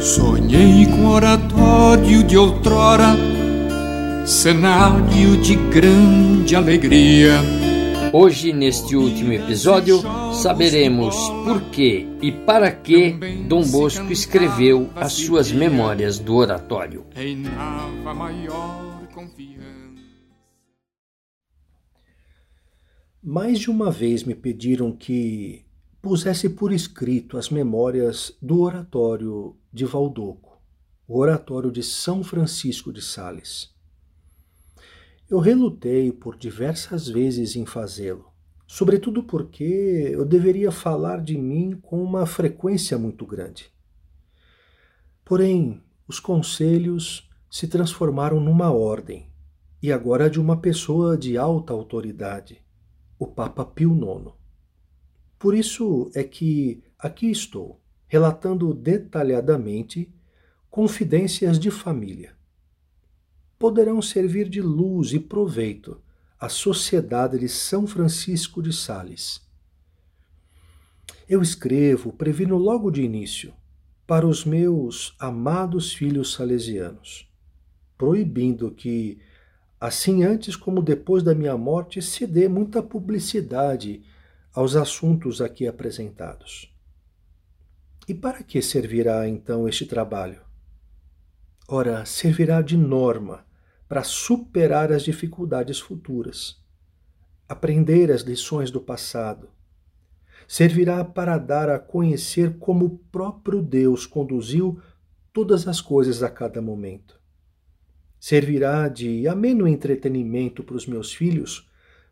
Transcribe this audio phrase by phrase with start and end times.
[0.00, 3.16] Sonhei com oratório de outrora,
[4.26, 7.40] cenário de grande alegria
[8.16, 10.00] Hoje, neste último episódio,
[10.34, 13.10] saberemos por que e para que
[13.48, 17.04] Dom Bosco escreveu as suas memórias do oratório.
[23.26, 25.64] Mais de uma vez me pediram que
[26.02, 30.60] pusesse por escrito as memórias do oratório de Valdoco,
[31.08, 33.74] o oratório de São Francisco de Sales.
[35.26, 38.30] Eu relutei por diversas vezes em fazê-lo,
[38.66, 43.72] sobretudo porque eu deveria falar de mim com uma frequência muito grande.
[45.24, 49.30] Porém, os conselhos se transformaram numa ordem,
[49.82, 52.62] e agora de uma pessoa de alta autoridade,
[53.18, 54.32] o Papa Pio IX.
[55.38, 60.12] Por isso é que aqui estou, relatando detalhadamente
[60.70, 62.34] confidências de família
[63.64, 65.98] poderão servir de luz e proveito
[66.38, 69.40] à Sociedade de São Francisco de Sales.
[71.26, 73.54] Eu escrevo, previno logo de início,
[74.06, 77.26] para os meus amados filhos salesianos,
[77.96, 79.18] proibindo que,
[79.86, 84.02] assim antes como depois da minha morte, se dê muita publicidade
[84.50, 86.74] aos assuntos aqui apresentados.
[88.08, 90.40] E para que servirá então este trabalho?
[91.68, 93.44] Ora, servirá de norma
[93.86, 96.56] para superar as dificuldades futuras,
[97.46, 99.50] aprender as lições do passado.
[100.48, 104.80] Servirá para dar a conhecer como o próprio Deus conduziu
[105.30, 107.22] todas as coisas a cada momento.
[108.26, 111.68] Servirá de ameno entretenimento para os meus filhos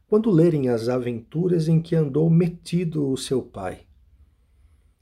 [0.06, 3.86] quando lerem as aventuras em que andou metido o seu pai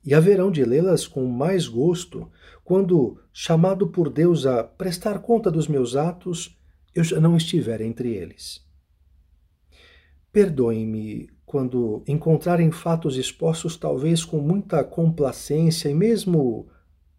[0.04, 2.30] e haverão de lê-las com mais gosto
[2.62, 6.56] quando, chamado por Deus a prestar conta dos meus atos,
[6.94, 8.64] eu já não estiver entre eles.
[10.32, 16.68] Perdoem-me quando encontrarem fatos expostos, talvez com muita complacência e mesmo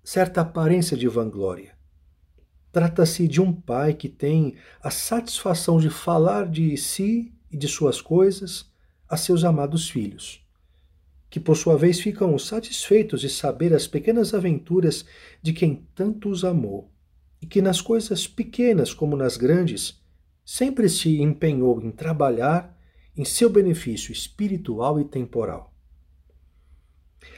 [0.01, 1.80] certa aparência de vanglória.
[2.71, 7.99] Trata-se de um pai que tem a satisfação de falar de si e de suas
[7.99, 8.69] coisas
[9.09, 10.41] a seus amados filhos
[11.31, 15.05] que por sua vez ficam satisfeitos de saber as pequenas aventuras
[15.41, 16.91] de quem tanto os amou,
[17.41, 19.97] e que nas coisas pequenas como nas grandes
[20.43, 22.77] sempre se empenhou em trabalhar
[23.15, 25.73] em seu benefício espiritual e temporal.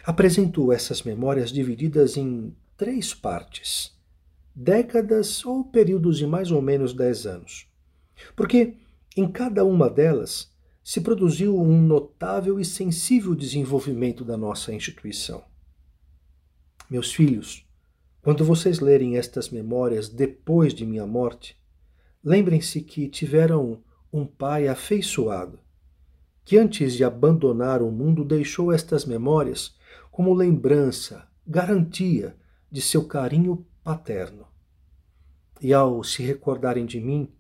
[0.04, 3.93] Apresentou essas memórias divididas em três partes,
[4.56, 7.68] décadas ou períodos de mais ou menos dez anos,
[8.36, 8.76] porque
[9.16, 10.52] em cada uma delas
[10.84, 15.44] se produziu um notável e sensível desenvolvimento da nossa instituição.
[16.90, 17.66] Meus filhos,
[18.22, 21.58] quando vocês lerem estas memórias depois de minha morte,
[22.24, 23.82] lembrem-se que tiveram
[24.12, 25.60] um pai afeiçoado,
[26.46, 29.76] que antes de abandonar o mundo deixou estas memórias
[30.12, 32.36] como lembrança, garantia
[32.70, 34.46] de seu carinho paterno.
[35.62, 37.32] E ao se recordarem de mim,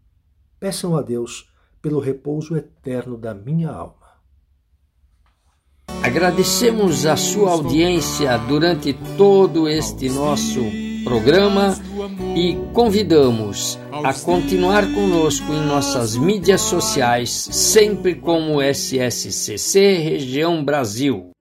[0.59, 4.03] peçam a Deus pelo repouso eterno da minha alma.
[6.01, 10.61] Agradecemos a sua audiência durante todo este nosso
[11.03, 11.75] programa
[12.35, 21.32] e convidamos a continuar conosco em nossas mídias sociais, sempre como SSCC Região Brasil.